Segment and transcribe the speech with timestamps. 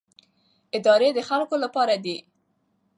[0.77, 2.17] ادارې د خلکو لپاره دي